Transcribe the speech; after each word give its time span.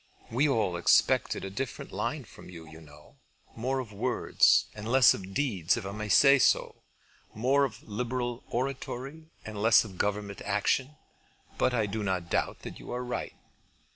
We 0.31 0.49
all 0.49 0.77
expected 0.77 1.45
a 1.45 1.51
different 1.51 1.91
line 1.91 2.23
from 2.23 2.49
you, 2.49 2.67
you 2.67 2.81
know, 2.81 3.17
more 3.55 3.77
of 3.77 3.93
words 3.93 4.65
and 4.73 4.91
less 4.91 5.13
of 5.13 5.35
deeds, 5.35 5.77
if 5.77 5.85
I 5.85 5.91
may 5.91 6.09
say 6.09 6.39
so; 6.39 6.81
more 7.35 7.65
of 7.65 7.83
liberal 7.83 8.43
oratory 8.49 9.27
and 9.45 9.61
less 9.61 9.83
of 9.85 9.99
government 9.99 10.41
action; 10.41 10.95
but 11.59 11.75
I 11.75 11.85
do 11.85 12.01
not 12.01 12.31
doubt 12.31 12.63
that 12.63 12.79
you 12.79 12.91
are 12.91 13.03
right." 13.03 13.33